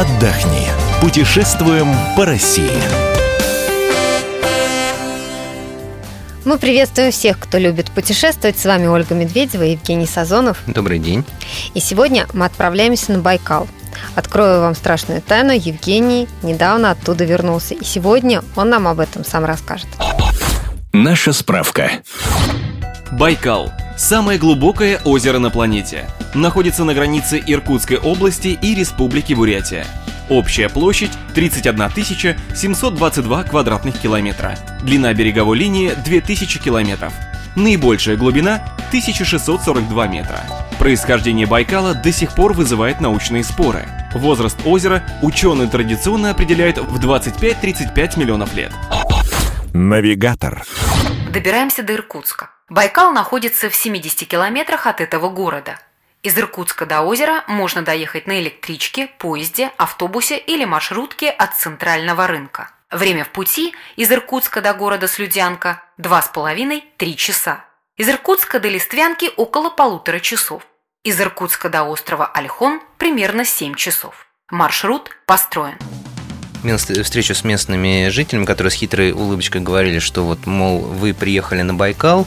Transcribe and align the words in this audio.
отдохни. 0.00 0.66
Путешествуем 1.00 1.86
по 2.16 2.24
России. 2.24 2.68
Мы 6.44 6.58
приветствуем 6.58 7.12
всех, 7.12 7.38
кто 7.38 7.58
любит 7.58 7.92
путешествовать. 7.92 8.58
С 8.58 8.64
вами 8.64 8.86
Ольга 8.86 9.14
Медведева 9.14 9.62
и 9.62 9.72
Евгений 9.72 10.06
Сазонов. 10.06 10.62
Добрый 10.66 10.98
день. 10.98 11.24
И 11.74 11.80
сегодня 11.80 12.26
мы 12.32 12.44
отправляемся 12.44 13.12
на 13.12 13.20
Байкал. 13.20 13.68
Открою 14.16 14.62
вам 14.62 14.74
страшную 14.74 15.22
тайну. 15.22 15.52
Евгений 15.52 16.26
недавно 16.42 16.90
оттуда 16.90 17.24
вернулся. 17.24 17.74
И 17.74 17.84
сегодня 17.84 18.42
он 18.56 18.70
нам 18.70 18.88
об 18.88 18.98
этом 18.98 19.24
сам 19.24 19.44
расскажет. 19.44 19.88
Наша 20.92 21.32
справка. 21.32 21.90
Байкал– 23.12 23.70
самое 23.96 24.40
глубокое 24.40 25.00
озеро 25.04 25.38
на 25.38 25.50
планете. 25.50 26.08
Находится 26.34 26.82
на 26.82 26.94
границе 26.94 27.40
Иркутской 27.46 27.96
области 27.96 28.48
и 28.60 28.74
Республики 28.74 29.34
Бурятия. 29.34 29.86
Общая 30.28 30.68
площадь 30.68 31.12
31 31.34 31.90
722 32.54 33.44
квадратных 33.44 34.00
километра. 34.00 34.56
Длина 34.82 35.14
береговой 35.14 35.58
линии 35.58 35.92
2000 36.04 36.58
километров. 36.58 37.12
Наибольшая 37.54 38.16
глубина 38.16 38.56
1642 38.88 40.06
метра. 40.08 40.40
Происхождение 40.80 41.46
Байкала 41.46 41.94
до 41.94 42.10
сих 42.10 42.34
пор 42.34 42.52
вызывает 42.52 43.00
научные 43.00 43.44
споры. 43.44 43.86
Возраст 44.12 44.58
озера 44.64 45.04
ученые 45.22 45.68
традиционно 45.68 46.30
определяют 46.30 46.78
в 46.78 46.98
25-35 46.98 48.18
миллионов 48.18 48.54
лет. 48.54 48.72
Навигатор. 49.72 50.64
Добираемся 51.32 51.84
до 51.84 51.94
Иркутска. 51.94 52.50
Байкал 52.68 53.12
находится 53.12 53.70
в 53.70 53.74
70 53.76 54.26
километрах 54.26 54.88
от 54.88 55.00
этого 55.00 55.28
города. 55.28 55.78
Из 56.24 56.38
Иркутска 56.38 56.86
до 56.86 57.02
озера 57.02 57.44
можно 57.48 57.82
доехать 57.82 58.26
на 58.26 58.40
электричке, 58.40 59.08
поезде, 59.18 59.70
автобусе 59.76 60.38
или 60.38 60.64
маршрутке 60.64 61.28
от 61.28 61.54
центрального 61.54 62.26
рынка. 62.26 62.70
Время 62.90 63.24
в 63.24 63.28
пути 63.28 63.74
из 63.96 64.10
Иркутска 64.10 64.62
до 64.62 64.72
города 64.72 65.06
Слюдянка 65.06 65.82
2,5-3 66.00 67.14
часа. 67.14 67.66
Из 67.98 68.08
Иркутска 68.08 68.58
до 68.58 68.68
Листвянки 68.68 69.30
около 69.36 69.68
полутора 69.68 70.18
часов. 70.18 70.62
Из 71.02 71.20
Иркутска 71.20 71.68
до 71.68 71.82
острова 71.82 72.24
Альхон 72.24 72.80
примерно 72.96 73.44
7 73.44 73.74
часов. 73.74 74.26
Маршрут 74.48 75.10
построен 75.26 75.76
встречу 76.76 77.34
с 77.34 77.44
местными 77.44 78.08
жителями, 78.08 78.44
которые 78.44 78.70
с 78.70 78.74
хитрой 78.74 79.12
улыбочкой 79.12 79.60
говорили, 79.60 79.98
что 79.98 80.24
вот, 80.24 80.46
мол, 80.46 80.80
вы 80.80 81.14
приехали 81.14 81.62
на 81.62 81.74
Байкал 81.74 82.26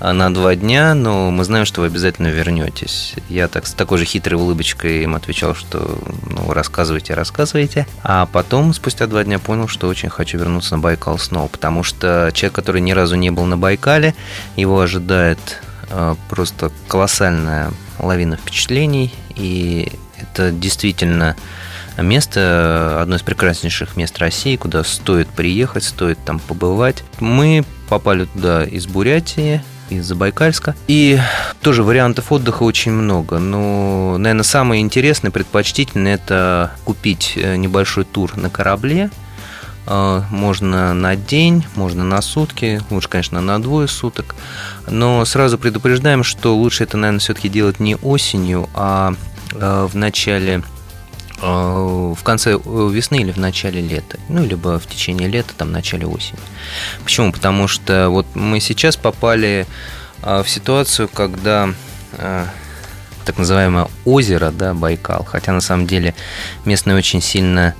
а, 0.00 0.12
на 0.12 0.32
два 0.32 0.54
дня, 0.54 0.94
но 0.94 1.30
мы 1.30 1.44
знаем, 1.44 1.64
что 1.64 1.82
вы 1.82 1.88
обязательно 1.88 2.28
вернетесь. 2.28 3.14
Я 3.28 3.48
так 3.48 3.66
с 3.66 3.72
такой 3.72 3.98
же 3.98 4.04
хитрой 4.04 4.40
улыбочкой 4.40 5.04
им 5.04 5.14
отвечал, 5.14 5.54
что 5.54 5.98
ну, 6.30 6.52
рассказывайте, 6.52 7.14
рассказывайте. 7.14 7.86
А 8.02 8.26
потом, 8.26 8.74
спустя 8.74 9.06
два 9.06 9.24
дня, 9.24 9.38
понял, 9.38 9.68
что 9.68 9.88
очень 9.88 10.08
хочу 10.08 10.38
вернуться 10.38 10.76
на 10.76 10.82
Байкал 10.82 11.18
снова, 11.18 11.48
потому 11.48 11.82
что 11.82 12.30
человек, 12.34 12.54
который 12.54 12.80
ни 12.80 12.92
разу 12.92 13.16
не 13.16 13.30
был 13.30 13.44
на 13.44 13.56
Байкале, 13.56 14.14
его 14.56 14.80
ожидает 14.80 15.38
э, 15.90 16.14
просто 16.28 16.72
колоссальная 16.88 17.70
лавина 17.98 18.36
впечатлений, 18.36 19.14
и 19.36 19.92
это 20.20 20.50
действительно 20.50 21.36
место, 21.98 23.00
одно 23.02 23.16
из 23.16 23.22
прекраснейших 23.22 23.96
мест 23.96 24.18
России, 24.18 24.56
куда 24.56 24.84
стоит 24.84 25.28
приехать, 25.28 25.84
стоит 25.84 26.18
там 26.24 26.38
побывать. 26.38 27.04
Мы 27.20 27.64
попали 27.88 28.24
туда 28.24 28.64
из 28.64 28.86
Бурятии, 28.86 29.62
из 29.90 30.06
Забайкальска. 30.06 30.74
И 30.88 31.18
тоже 31.62 31.82
вариантов 31.82 32.32
отдыха 32.32 32.62
очень 32.62 32.92
много. 32.92 33.38
Но, 33.38 34.16
наверное, 34.18 34.44
самое 34.44 34.80
интересное, 34.82 35.30
предпочтительное– 35.30 36.14
это 36.16 36.72
купить 36.84 37.34
э, 37.36 37.56
небольшой 37.56 38.04
тур 38.04 38.36
на 38.36 38.50
корабле. 38.50 39.10
Э, 39.86 40.22
можно 40.30 40.94
на 40.94 41.16
день, 41.16 41.66
можно 41.74 42.04
на 42.04 42.20
сутки, 42.22 42.80
лучше, 42.90 43.08
конечно, 43.08 43.40
на 43.40 43.60
двое 43.60 43.88
суток. 43.88 44.34
Но 44.88 45.24
сразу 45.24 45.58
предупреждаем, 45.58 46.24
что 46.24 46.56
лучше 46.56 46.84
это, 46.84 46.96
наверное, 46.96 47.20
все-таки 47.20 47.48
делать 47.48 47.80
не 47.80 47.96
осенью, 47.96 48.68
а 48.74 49.14
э, 49.52 49.88
в 49.90 49.96
начале 49.96 50.62
в 51.44 52.22
конце 52.22 52.52
весны 52.52 53.16
или 53.16 53.32
в 53.32 53.36
начале 53.36 53.80
лета, 53.80 54.18
ну, 54.28 54.44
либо 54.44 54.78
в 54.78 54.86
течение 54.86 55.28
лета, 55.28 55.54
там, 55.56 55.68
в 55.68 55.72
начале 55.72 56.06
осени. 56.06 56.38
Почему? 57.02 57.32
Потому 57.32 57.68
что 57.68 58.08
вот 58.08 58.26
мы 58.34 58.60
сейчас 58.60 58.96
попали 58.96 59.66
а, 60.22 60.42
в 60.42 60.48
ситуацию, 60.48 61.08
когда 61.08 61.70
а, 62.12 62.46
так 63.24 63.38
называемое 63.38 63.88
озеро, 64.04 64.50
да, 64.50 64.74
Байкал, 64.74 65.24
хотя 65.24 65.52
на 65.52 65.60
самом 65.60 65.86
деле 65.86 66.14
местные 66.64 66.96
очень 66.96 67.20
сильно 67.20 67.74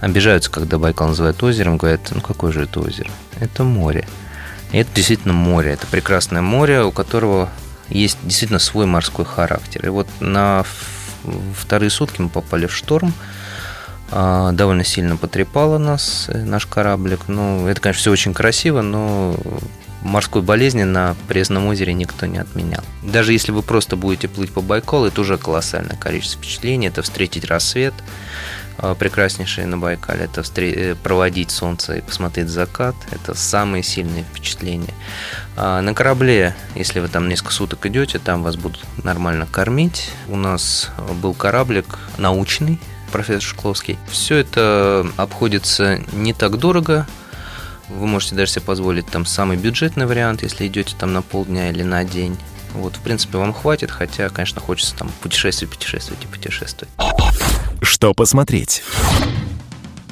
обижаются, 0.00 0.50
когда 0.50 0.78
Байкал 0.78 1.08
называют 1.08 1.42
озером, 1.42 1.78
говорят, 1.78 2.10
ну 2.14 2.20
какое 2.20 2.52
же 2.52 2.64
это 2.64 2.80
озеро? 2.80 3.10
Это 3.40 3.64
море. 3.64 4.06
И 4.72 4.78
это 4.78 4.90
действительно 4.94 5.34
море, 5.34 5.72
это 5.72 5.86
прекрасное 5.86 6.42
море, 6.42 6.82
у 6.82 6.90
которого 6.90 7.48
есть 7.88 8.18
действительно 8.22 8.58
свой 8.58 8.86
морской 8.86 9.24
характер. 9.24 9.86
И 9.86 9.88
вот 9.88 10.08
на 10.20 10.64
вторые 11.56 11.90
сутки 11.90 12.20
мы 12.20 12.28
попали 12.28 12.66
в 12.66 12.74
шторм. 12.74 13.12
А, 14.10 14.52
довольно 14.52 14.84
сильно 14.84 15.16
потрепало 15.16 15.78
нас 15.78 16.26
э, 16.28 16.44
наш 16.44 16.66
кораблик. 16.66 17.22
Ну, 17.28 17.66
это, 17.66 17.80
конечно, 17.80 18.00
все 18.00 18.10
очень 18.10 18.34
красиво, 18.34 18.82
но 18.82 19.34
морской 20.02 20.42
болезни 20.42 20.82
на 20.84 21.16
Пресном 21.26 21.66
озере 21.66 21.94
никто 21.94 22.26
не 22.26 22.38
отменял. 22.38 22.84
Даже 23.02 23.32
если 23.32 23.50
вы 23.50 23.62
просто 23.62 23.96
будете 23.96 24.28
плыть 24.28 24.52
по 24.52 24.60
Байкалу, 24.60 25.06
это 25.06 25.20
уже 25.20 25.38
колоссальное 25.38 25.96
количество 25.96 26.40
впечатлений. 26.40 26.88
Это 26.88 27.02
встретить 27.02 27.46
рассвет, 27.46 27.94
прекраснейшее 28.76 29.66
на 29.66 29.78
Байкале, 29.78 30.24
это 30.24 30.42
э, 30.56 30.94
проводить 31.02 31.50
солнце 31.50 31.96
и 31.96 32.00
посмотреть 32.00 32.48
закат. 32.48 32.94
Это 33.10 33.34
самые 33.34 33.82
сильные 33.82 34.24
впечатления. 34.24 34.94
А 35.56 35.80
на 35.80 35.94
корабле, 35.94 36.54
если 36.74 37.00
вы 37.00 37.08
там 37.08 37.28
несколько 37.28 37.52
суток 37.52 37.86
идете, 37.86 38.18
там 38.18 38.42
вас 38.42 38.56
будут 38.56 38.84
нормально 39.02 39.46
кормить. 39.50 40.10
У 40.28 40.36
нас 40.36 40.90
был 41.22 41.34
кораблик 41.34 41.98
научный, 42.18 42.80
профессор 43.12 43.42
Шкловский. 43.42 43.98
Все 44.08 44.36
это 44.36 45.06
обходится 45.16 46.00
не 46.12 46.32
так 46.32 46.58
дорого, 46.58 47.06
вы 47.88 48.06
можете 48.06 48.34
даже 48.34 48.52
себе 48.52 48.62
позволить 48.62 49.06
там 49.06 49.26
самый 49.26 49.56
бюджетный 49.56 50.06
вариант, 50.06 50.42
если 50.42 50.66
идете 50.66 50.96
там 50.98 51.12
на 51.12 51.22
полдня 51.22 51.70
или 51.70 51.82
на 51.82 52.04
день. 52.04 52.36
Вот, 52.72 52.96
в 52.96 53.00
принципе, 53.00 53.38
вам 53.38 53.52
хватит, 53.52 53.90
хотя, 53.90 54.28
конечно, 54.30 54.60
хочется 54.60 54.96
там 54.96 55.08
путешествовать, 55.20 55.72
путешествовать 55.74 56.24
и 56.24 56.26
путешествовать. 56.26 56.92
Что 57.82 58.14
посмотреть? 58.14 58.82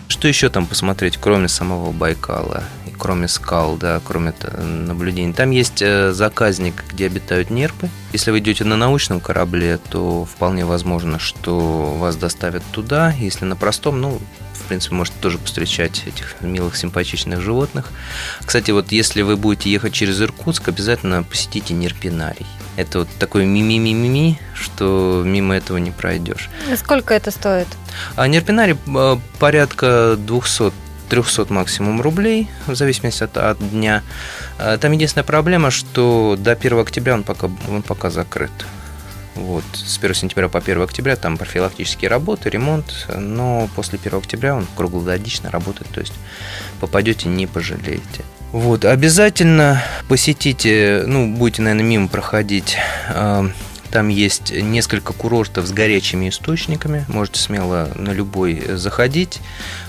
Что 0.09 0.29
еще 0.29 0.49
там 0.49 0.67
посмотреть, 0.67 1.19
кроме 1.19 1.49
самого 1.49 1.91
Байкала, 1.91 2.63
и 2.87 2.91
кроме 2.91 3.29
скал, 3.29 3.77
да, 3.77 4.01
кроме 4.05 4.33
наблюдений? 4.59 5.33
Там 5.33 5.51
есть 5.51 5.83
э, 5.83 6.13
заказник, 6.13 6.85
где 6.93 7.07
обитают 7.07 7.51
нерпы. 7.51 7.89
Если 8.13 8.31
вы 8.31 8.39
идете 8.39 8.65
на 8.65 8.77
научном 8.77 9.21
корабле, 9.21 9.79
то 9.91 10.25
вполне 10.25 10.65
возможно, 10.65 11.19
что 11.19 11.97
вас 11.99 12.17
доставят 12.17 12.63
туда. 12.73 13.13
Если 13.13 13.45
на 13.45 13.57
простом, 13.57 14.01
ну, 14.01 14.21
в 14.53 14.69
принципе, 14.69 14.95
можете 14.95 15.17
тоже 15.21 15.39
встречать 15.45 16.05
этих 16.07 16.37
милых, 16.41 16.77
симпатичных 16.77 17.41
животных. 17.41 17.91
Кстати, 18.45 18.71
вот 18.71 18.93
если 18.93 19.23
вы 19.23 19.37
будете 19.37 19.71
ехать 19.71 19.93
через 19.93 20.21
Иркутск, 20.21 20.69
обязательно 20.69 21.23
посетите 21.23 21.75
Нерпинарий. 21.75 22.47
Это 22.77 23.01
вот 23.01 23.09
такой 23.19 23.45
ми-ми-ми-ми, 23.45 24.39
что 24.55 25.23
мимо 25.27 25.55
этого 25.55 25.77
не 25.77 25.91
пройдешь. 25.91 26.49
Сколько 26.77 27.15
это 27.15 27.31
стоит? 27.31 27.69
А 28.17 28.27
Нерпинарий 28.29 28.77
а, 28.95 29.19
порядка 29.39 30.17
200 30.17 30.73
300 31.13 31.53
максимум 31.53 32.01
рублей, 32.01 32.49
в 32.67 32.75
зависимости 32.75 33.23
от, 33.23 33.37
от 33.37 33.59
дня. 33.59 34.03
А, 34.59 34.79
там 34.79 34.93
единственная 34.93 35.25
проблема, 35.25 35.71
что 35.71 36.37
до 36.39 36.53
1 36.53 36.79
октября 36.79 37.15
он 37.15 37.23
пока, 37.23 37.51
он 37.69 37.83
пока 37.83 38.09
закрыт. 38.09 38.51
Вот, 39.35 39.65
с 39.75 39.99
1 39.99 40.15
сентября 40.15 40.49
по 40.49 40.59
1 40.59 40.81
октября 40.81 41.17
там 41.17 41.37
профилактические 41.37 42.09
работы, 42.09 42.49
ремонт, 42.49 43.07
но 43.15 43.69
после 43.77 43.99
1 44.03 44.19
октября 44.19 44.55
он 44.55 44.67
круглогодично 44.75 45.51
работает, 45.51 45.91
то 45.91 46.01
есть 46.01 46.15
попадете, 46.81 47.29
не 47.29 47.47
пожалеете. 47.47 48.25
Вот, 48.53 48.85
обязательно 48.85 49.83
посетите, 50.09 51.05
ну, 51.07 51.35
будете, 51.35 51.63
наверное, 51.63 51.85
мимо 51.85 52.09
проходить, 52.09 52.77
а, 53.09 53.47
там 53.91 54.09
есть 54.09 54.53
несколько 54.53 55.13
курортов 55.13 55.67
с 55.67 55.71
горячими 55.71 56.31
источниками. 56.31 57.05
Можете 57.09 57.41
смело 57.41 57.91
на 57.95 58.11
любой 58.11 58.63
заходить. 58.77 59.41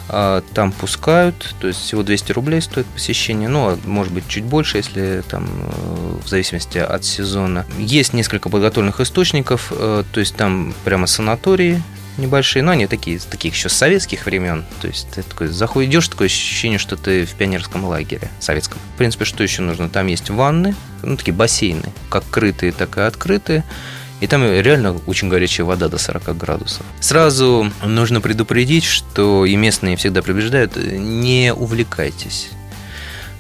А, 0.10 0.44
там 0.54 0.74
пускают. 0.74 1.56
То 1.60 1.68
есть 1.68 1.80
всего 1.80 2.04
200 2.04 2.34
рублей 2.34 2.62
стоит 2.62 2.86
посещение. 2.86 3.48
Ну, 3.48 3.70
а 3.70 3.80
может 3.86 4.12
быть, 4.12 4.28
чуть 4.28 4.44
больше, 4.44 4.78
если 4.78 5.24
там 5.30 5.48
э, 5.48 6.18
в 6.24 6.28
зависимости 6.28 6.78
от 6.78 7.06
сезона. 7.06 7.66
Есть 7.80 8.12
несколько 8.12 8.50
подготовленных 8.50 9.00
источников. 9.00 9.72
Э, 9.72 10.04
то 10.12 10.20
есть 10.20 10.36
там 10.36 10.74
прямо 10.84 11.08
санатории 11.08 11.82
небольшие, 12.18 12.64
но 12.64 12.72
они 12.72 12.88
такие, 12.88 13.20
таких 13.20 13.54
еще 13.54 13.70
советских 13.70 14.26
времен. 14.26 14.66
То 14.82 14.88
есть 14.88 15.08
ты 15.12 15.24
такой 15.24 15.48
заходишь, 15.48 16.08
такое 16.08 16.28
ощущение, 16.28 16.80
что 16.80 16.96
ты 16.96 17.26
в 17.26 17.34
пионерском 17.34 17.86
лагере 17.86 18.30
советском. 18.40 18.80
В 18.96 18.98
принципе, 18.98 19.26
что 19.26 19.44
еще 19.44 19.62
нужно? 19.62 19.90
Там 19.90 20.08
есть 20.08 20.30
ванны, 20.30 20.76
ну, 21.02 21.18
такие 21.18 21.34
бассейны, 21.34 21.90
как 22.10 22.24
крытые, 22.30 22.72
так 22.72 22.98
и 22.98 23.02
открытые. 23.02 23.64
И 24.22 24.28
там 24.28 24.44
реально 24.44 24.94
очень 25.06 25.28
горячая 25.28 25.66
вода 25.66 25.90
до 25.90 25.98
40 25.98 26.38
градусов. 26.38 26.86
Сразу 27.02 27.70
нужно 27.84 28.22
предупредить, 28.22 28.86
что 28.86 29.46
и 29.46 29.56
местные 29.58 29.98
всегда 29.98 30.22
предупреждают, 30.22 30.78
не 30.78 31.54
увлекайтесь. 31.54 32.50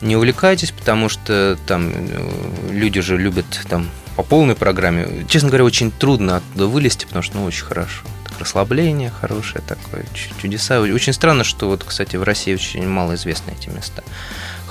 Не 0.02 0.18
увлекайтесь, 0.18 0.72
потому 0.72 1.08
что 1.08 1.58
там 1.66 1.90
э, 1.96 2.70
люди 2.72 3.00
же 3.00 3.18
любят 3.18 3.46
там 3.70 3.90
по 4.18 4.24
полной 4.24 4.56
программе. 4.56 5.26
Честно 5.30 5.48
говоря, 5.48 5.64
очень 5.64 5.92
трудно 5.92 6.38
оттуда 6.38 6.68
вылезти, 6.68 7.06
потому 7.06 7.24
что 7.24 7.38
ну, 7.38 7.46
очень 7.46 7.64
хорошо. 7.64 8.02
Расслабление 8.40 9.12
хорошее 9.12 9.64
такое, 9.68 10.06
чудеса. 10.42 10.82
Очень 10.82 11.14
странно, 11.14 11.44
что 11.44 11.68
вот, 11.68 11.84
кстати, 11.84 12.16
в 12.16 12.24
России 12.24 12.54
очень 12.54 12.88
мало 12.88 13.16
известны 13.16 13.52
эти 13.52 13.70
места 13.70 14.04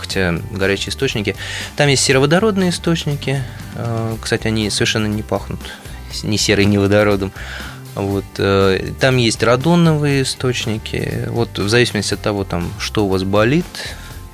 хотя 0.03 0.35
горячие 0.51 0.91
источники. 0.91 1.37
Там 1.77 1.89
есть 1.89 2.03
сероводородные 2.03 2.71
источники. 2.71 3.43
Э, 3.77 4.17
кстати, 4.21 4.49
они 4.49 4.69
совершенно 4.69 5.07
не 5.07 5.23
пахнут 5.23 5.61
ни 6.23 6.37
серой, 6.37 6.65
ни 6.67 6.77
водородом. 6.77 7.33
Вот, 7.95 8.25
э, 8.39 8.93
там 9.01 9.17
есть 9.17 9.43
радоновые 9.43 10.23
источники. 10.23 11.27
Вот 11.29 11.59
в 11.59 11.69
зависимости 11.69 12.15
от 12.15 12.21
того, 12.21 12.45
там, 12.45 12.73
что 12.79 13.05
у 13.07 13.09
вас 13.09 13.23
болит, 13.23 13.65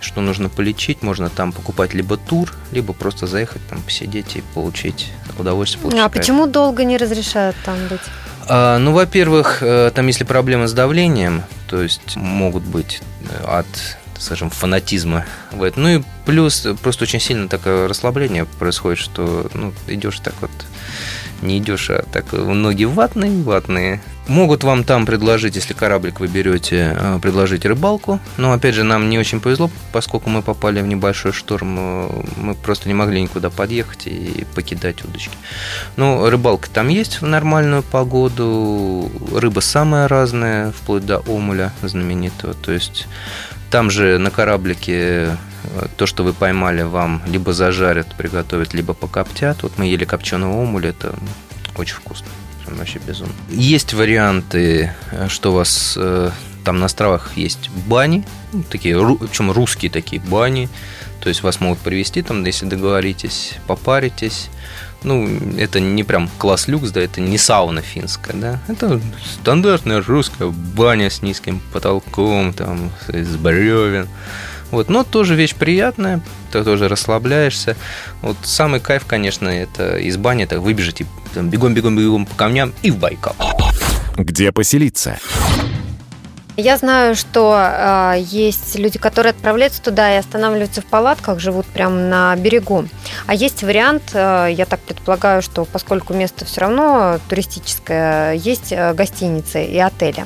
что 0.01 0.21
нужно 0.21 0.49
полечить, 0.49 1.03
можно 1.03 1.29
там 1.29 1.53
покупать 1.53 1.93
либо 1.93 2.17
тур, 2.17 2.53
либо 2.73 2.93
просто 2.93 3.27
заехать 3.27 3.63
там 3.69 3.83
посидеть 3.83 4.37
и 4.37 4.43
получить 4.55 5.09
удовольствие. 5.39 5.83
Получить 5.83 6.01
а 6.01 6.09
кайф. 6.09 6.13
почему 6.13 6.47
долго 6.47 6.85
не 6.85 6.97
разрешают 6.97 7.57
там 7.65 7.77
быть? 7.89 8.01
А, 8.49 8.79
ну, 8.79 8.93
во-первых, 8.93 9.63
э, 9.63 9.91
там 9.95 10.07
если 10.07 10.25
проблемы 10.25 10.69
с 10.69 10.73
давлением, 10.73 11.45
то 11.69 11.83
есть 11.83 12.17
могут 12.17 12.65
быть 12.65 13.03
от 13.47 13.67
скажем, 14.19 14.51
фанатизма. 14.51 15.25
Ну 15.53 15.89
и 15.89 16.03
плюс 16.27 16.67
просто 16.83 17.05
очень 17.05 17.21
сильно 17.21 17.49
такое 17.49 17.89
расслабление 17.89 18.47
происходит, 18.47 18.99
что 18.99 19.49
ну, 19.55 19.73
идешь 19.87 20.19
так 20.21 20.35
вот, 20.41 20.51
не 21.43 21.59
идешь, 21.59 21.91
а 21.91 22.05
так 22.13 22.33
ноги 22.33 22.85
ватные, 22.85 23.43
ватные. 23.43 24.01
Могут 24.27 24.63
вам 24.63 24.85
там 24.85 25.07
предложить, 25.07 25.57
если 25.57 25.73
кораблик 25.73 26.21
вы 26.21 26.27
берете, 26.27 26.95
э, 26.95 27.19
предложить 27.23 27.65
рыбалку. 27.65 28.21
Но 28.37 28.53
опять 28.53 28.75
же, 28.75 28.85
нам 28.85 29.09
не 29.09 29.19
очень 29.19 29.41
повезло, 29.41 29.71
поскольку 29.91 30.29
мы 30.29 30.43
попали 30.43 30.83
в 30.83 30.87
небольшой 30.87 31.33
шторм, 31.33 31.77
э, 31.79 32.09
мы 32.37 32.55
просто 32.55 32.89
не 32.89 32.95
могли 32.95 33.23
никуда 33.23 33.49
подъехать 33.49 34.07
и 34.07 34.45
покидать 34.55 35.03
удочки. 35.03 35.35
Ну, 35.97 36.29
рыбалка 36.29 36.69
там 36.69 36.89
есть 36.89 37.23
в 37.23 37.27
нормальную 37.27 37.83
погоду. 37.83 39.11
Рыба 39.35 39.61
самая 39.61 40.09
разная, 40.09 40.73
вплоть 40.73 41.07
до 41.07 41.19
омуля 41.21 41.73
знаменитого. 41.83 42.53
То 42.53 42.73
есть 42.73 43.07
там 43.71 43.91
же 43.91 44.19
на 44.19 44.31
кораблике 44.31 45.37
э, 45.65 45.87
то, 45.97 46.07
что 46.07 46.25
вы 46.25 46.33
поймали, 46.33 46.83
вам 46.83 47.23
либо 47.27 47.53
зажарят, 47.53 48.15
приготовят, 48.17 48.75
либо 48.75 48.95
покоптят. 48.95 49.63
Вот 49.63 49.79
мы 49.79 49.87
ели 49.87 50.05
копченого 50.05 50.63
омуля, 50.63 50.91
это 50.91 51.15
очень 51.77 51.97
вкусно. 51.97 52.27
Прям 52.65 52.79
вообще 52.79 52.99
безумно. 53.07 53.35
Есть 53.49 53.95
варианты, 53.95 54.93
э, 55.11 55.29
что 55.29 55.53
у 55.53 55.55
вас 55.55 55.95
э, 55.97 56.31
там 56.65 56.81
на 56.81 56.87
островах 56.87 57.37
есть 57.37 57.71
бани, 57.87 58.25
ну, 58.53 58.63
такие, 58.63 58.95
причем 59.19 59.51
русские 59.51 59.91
такие 59.91 60.21
бани. 60.21 60.69
То 61.21 61.29
есть 61.29 61.43
вас 61.43 61.61
могут 61.61 61.81
привести 61.81 62.23
там, 62.23 62.45
если 62.45 62.67
договоритесь, 62.67 63.55
попаритесь 63.67 64.51
ну, 65.03 65.29
это 65.57 65.81
не 65.81 66.05
прям 66.05 66.29
класс 66.39 66.69
люкс, 66.69 66.91
да, 66.91 67.01
это 67.01 67.21
не 67.21 67.39
сауна 67.39 67.83
финская, 67.83 68.37
да, 68.37 68.59
это 68.69 69.01
стандартная 69.41 70.03
русская 70.03 70.49
баня 70.49 71.11
с 71.11 71.23
низким 71.23 71.61
потолком, 71.73 72.53
там, 72.53 72.91
из 73.09 73.37
бревен, 73.37 74.09
вот, 74.71 74.89
но 74.89 75.03
тоже 75.05 75.35
вещь 75.35 75.55
приятная, 75.55 76.21
ты 76.53 76.63
тоже 76.63 76.89
расслабляешься. 76.89 77.77
Вот 78.21 78.37
самый 78.43 78.81
кайф, 78.81 79.05
конечно, 79.07 79.49
это 79.49 79.97
из 79.97 80.17
бани, 80.17 80.45
это 80.45 80.61
выбежать 80.61 81.01
и 81.01 81.07
бегом-бегом-бегом 81.35 82.27
по 82.27 82.35
камням 82.35 82.75
и 82.83 82.91
в 82.91 82.99
Байкал. 82.99 83.35
Где 84.17 84.53
поселиться? 84.53 85.19
Я 86.57 86.77
знаю, 86.77 87.15
что 87.15 87.57
э, 87.57 88.15
есть 88.21 88.77
люди, 88.77 88.99
которые 88.99 89.31
отправляются 89.31 89.81
туда 89.81 90.13
и 90.13 90.19
останавливаются 90.19 90.83
в 90.83 90.87
палатках, 90.87 91.39
живут 91.39 91.67
прямо 91.67 91.95
на 91.95 92.35
берегу. 92.35 92.89
А 93.29 93.35
есть 93.35 93.63
вариант, 93.63 94.13
э, 94.15 94.49
я 94.57 94.65
так 94.65 94.81
предполагаю, 94.81 95.43
что 95.43 95.67
поскольку 95.67 96.15
место 96.15 96.47
все 96.47 96.63
равно 96.63 97.21
туристическое, 97.29 98.33
есть 98.33 98.73
э, 98.73 98.95
гостиницы 98.95 99.67
и 99.67 99.79
отели. 99.79 100.25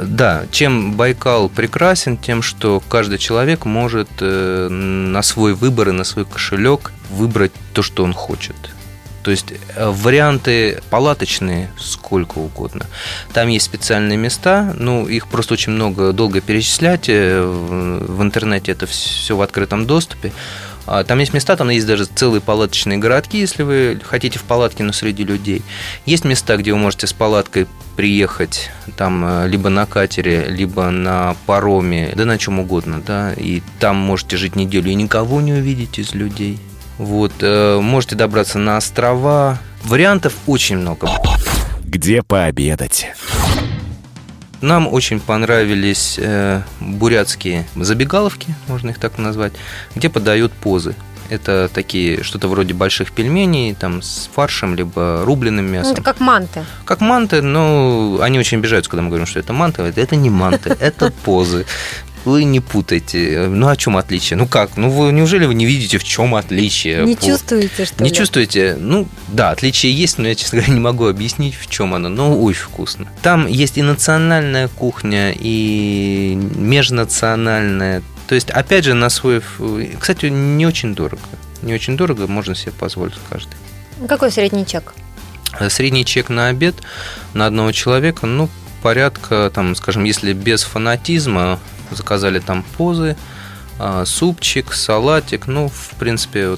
Да, 0.00 0.44
чем 0.52 0.92
Байкал 0.92 1.48
прекрасен, 1.48 2.16
тем, 2.16 2.42
что 2.42 2.80
каждый 2.88 3.18
человек 3.18 3.64
может 3.64 4.08
э, 4.20 4.68
на 4.68 5.22
свой 5.22 5.54
выбор 5.54 5.88
и 5.88 5.92
на 5.92 6.04
свой 6.04 6.24
кошелек 6.24 6.92
выбрать 7.10 7.50
то, 7.74 7.82
что 7.82 8.04
он 8.04 8.12
хочет. 8.12 8.54
То 9.24 9.32
есть 9.32 9.46
варианты 9.76 10.80
палаточные 10.88 11.68
сколько 11.80 12.38
угодно. 12.38 12.86
Там 13.32 13.48
есть 13.48 13.64
специальные 13.64 14.18
места, 14.18 14.72
ну, 14.78 15.08
их 15.08 15.26
просто 15.26 15.54
очень 15.54 15.72
много, 15.72 16.12
долго 16.12 16.40
перечислять. 16.40 17.08
В 17.08 18.22
интернете 18.22 18.70
это 18.70 18.86
все 18.86 19.34
в 19.34 19.42
открытом 19.42 19.84
доступе. 19.84 20.30
А 20.86 21.04
там 21.04 21.18
есть 21.18 21.34
места, 21.34 21.56
там 21.56 21.68
есть 21.70 21.86
даже 21.86 22.04
целые 22.04 22.40
палаточные 22.40 22.98
городки, 22.98 23.38
если 23.38 23.62
вы 23.62 24.00
хотите 24.02 24.38
в 24.38 24.44
палатке, 24.44 24.84
но 24.84 24.92
среди 24.92 25.24
людей. 25.24 25.62
Есть 26.04 26.24
места, 26.24 26.56
где 26.56 26.72
вы 26.72 26.78
можете 26.78 27.06
с 27.06 27.12
палаткой 27.12 27.66
приехать 27.96 28.70
там 28.96 29.24
э, 29.24 29.48
либо 29.48 29.68
на 29.68 29.86
катере, 29.86 30.46
либо 30.48 30.90
на 30.90 31.34
пароме, 31.46 32.12
да 32.14 32.24
на 32.24 32.38
чем 32.38 32.60
угодно, 32.60 33.02
да, 33.04 33.32
и 33.32 33.62
там 33.80 33.96
можете 33.96 34.36
жить 34.36 34.54
неделю 34.54 34.90
и 34.90 34.94
никого 34.94 35.40
не 35.40 35.54
увидеть 35.54 35.98
из 35.98 36.14
людей. 36.14 36.60
Вот, 36.98 37.32
э, 37.40 37.80
можете 37.80 38.14
добраться 38.14 38.58
на 38.58 38.76
острова. 38.76 39.58
Вариантов 39.82 40.34
очень 40.46 40.78
много. 40.78 41.08
Где 41.84 42.22
пообедать? 42.22 43.08
Нам 44.60 44.88
очень 44.92 45.20
понравились 45.20 46.16
э, 46.18 46.62
бурятские 46.80 47.66
забегаловки, 47.74 48.54
можно 48.68 48.90
их 48.90 48.98
так 48.98 49.18
назвать, 49.18 49.52
где 49.94 50.08
подают 50.08 50.52
позы. 50.52 50.94
Это 51.28 51.68
такие, 51.72 52.22
что-то 52.22 52.48
вроде 52.48 52.72
больших 52.72 53.12
пельменей, 53.12 53.74
там 53.74 54.00
с 54.00 54.30
фаршем, 54.32 54.76
либо 54.76 55.22
рубленым 55.24 55.66
мясом. 55.66 55.90
Ну, 55.90 55.94
это 55.94 56.02
как 56.02 56.20
манты. 56.20 56.64
Как 56.84 57.00
манты, 57.00 57.42
но 57.42 58.18
они 58.20 58.38
очень 58.38 58.58
обижаются, 58.58 58.90
когда 58.90 59.02
мы 59.02 59.08
говорим, 59.08 59.26
что 59.26 59.40
это 59.40 59.52
манты. 59.52 59.82
Это 59.82 60.16
не 60.16 60.30
манты, 60.30 60.76
это 60.78 61.10
позы 61.24 61.66
вы 62.26 62.44
не 62.44 62.60
путайте. 62.60 63.46
Ну, 63.48 63.68
о 63.68 63.76
чем 63.76 63.96
отличие? 63.96 64.36
Ну 64.36 64.46
как? 64.46 64.76
Ну, 64.76 64.90
вы 64.90 65.12
неужели 65.12 65.46
вы 65.46 65.54
не 65.54 65.64
видите, 65.64 65.98
в 65.98 66.04
чем 66.04 66.34
отличие? 66.34 67.04
Не 67.04 67.14
по... 67.14 67.24
чувствуете, 67.24 67.84
что 67.84 68.02
Не 68.02 68.10
ли? 68.10 68.16
чувствуете? 68.16 68.76
Ну, 68.78 69.06
да, 69.28 69.50
отличие 69.50 69.92
есть, 69.92 70.18
но 70.18 70.28
я, 70.28 70.34
честно 70.34 70.58
говоря, 70.58 70.74
не 70.74 70.80
могу 70.80 71.06
объяснить, 71.06 71.54
в 71.54 71.68
чем 71.70 71.94
оно. 71.94 72.08
Но 72.08 72.40
очень 72.40 72.62
вкусно. 72.62 73.06
Там 73.22 73.46
есть 73.46 73.78
и 73.78 73.82
национальная 73.82 74.68
кухня, 74.68 75.32
и 75.32 76.36
межнациональная. 76.56 78.02
То 78.26 78.34
есть, 78.34 78.50
опять 78.50 78.84
же, 78.84 78.94
на 78.94 79.08
свой... 79.08 79.40
Кстати, 79.98 80.26
не 80.26 80.66
очень 80.66 80.94
дорого. 80.94 81.22
Не 81.62 81.74
очень 81.74 81.96
дорого, 81.96 82.26
можно 82.26 82.54
себе 82.54 82.72
позволить 82.72 83.14
каждый. 83.30 83.54
Какой 84.08 84.30
средний 84.30 84.66
чек? 84.66 84.94
Средний 85.68 86.04
чек 86.04 86.28
на 86.28 86.48
обед 86.48 86.74
на 87.32 87.46
одного 87.46 87.72
человека, 87.72 88.26
ну, 88.26 88.50
порядка, 88.82 89.50
там, 89.54 89.74
скажем, 89.74 90.04
если 90.04 90.32
без 90.32 90.62
фанатизма, 90.64 91.58
заказали 91.90 92.38
там 92.38 92.64
позы, 92.76 93.16
а, 93.78 94.04
супчик, 94.04 94.72
салатик, 94.72 95.46
ну, 95.46 95.68
в 95.68 95.90
принципе, 95.98 96.56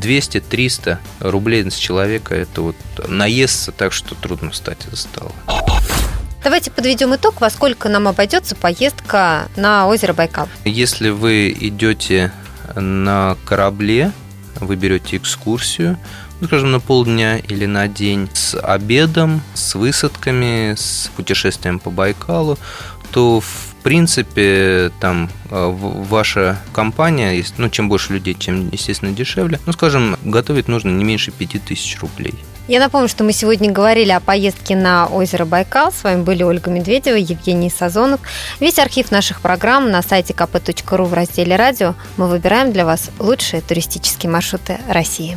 200-300 0.00 0.98
рублей 1.20 1.70
с 1.70 1.76
человека, 1.76 2.34
это 2.34 2.62
вот 2.62 2.76
наесться 3.06 3.72
так, 3.72 3.92
что 3.92 4.14
трудно 4.14 4.50
встать 4.50 4.78
из 4.92 5.00
стола. 5.00 5.32
Давайте 6.42 6.70
подведем 6.70 7.14
итог, 7.14 7.40
во 7.40 7.48
сколько 7.48 7.88
нам 7.88 8.06
обойдется 8.06 8.54
поездка 8.54 9.48
на 9.56 9.86
озеро 9.86 10.12
Байкал. 10.12 10.48
Если 10.64 11.08
вы 11.08 11.56
идете 11.58 12.32
на 12.74 13.36
корабле, 13.46 14.12
вы 14.60 14.76
берете 14.76 15.16
экскурсию, 15.16 15.98
ну, 16.40 16.46
скажем, 16.46 16.72
на 16.72 16.80
полдня 16.80 17.38
или 17.38 17.64
на 17.64 17.88
день 17.88 18.28
с 18.34 18.58
обедом, 18.58 19.40
с 19.54 19.74
высадками, 19.74 20.74
с 20.76 21.10
путешествием 21.16 21.78
по 21.78 21.90
Байкалу, 21.90 22.58
то 23.10 23.40
в 23.40 23.73
принципе, 23.84 24.90
там 24.98 25.30
э, 25.50 25.70
ваша 25.70 26.58
компания, 26.72 27.44
ну, 27.58 27.68
чем 27.68 27.88
больше 27.88 28.14
людей, 28.14 28.34
тем, 28.34 28.70
естественно, 28.70 29.12
дешевле. 29.12 29.60
Ну, 29.66 29.72
скажем, 29.72 30.16
готовить 30.24 30.68
нужно 30.68 30.90
не 30.90 31.04
меньше 31.04 31.30
5000 31.30 32.00
рублей. 32.00 32.34
Я 32.66 32.80
напомню, 32.80 33.08
что 33.08 33.24
мы 33.24 33.34
сегодня 33.34 33.70
говорили 33.70 34.10
о 34.10 34.20
поездке 34.20 34.74
на 34.74 35.06
озеро 35.06 35.44
Байкал. 35.44 35.92
С 35.92 36.02
вами 36.02 36.22
были 36.22 36.42
Ольга 36.42 36.70
Медведева, 36.70 37.16
Евгений 37.16 37.70
Сазонов. 37.70 38.20
Весь 38.58 38.78
архив 38.78 39.10
наших 39.10 39.42
программ 39.42 39.90
на 39.90 40.00
сайте 40.00 40.32
kp.ru 40.32 41.04
в 41.04 41.12
разделе 41.12 41.56
«Радио». 41.56 41.94
Мы 42.16 42.26
выбираем 42.26 42.72
для 42.72 42.86
вас 42.86 43.10
лучшие 43.18 43.60
туристические 43.60 44.32
маршруты 44.32 44.78
России. 44.88 45.36